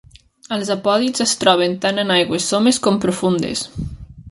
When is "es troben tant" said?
1.25-2.03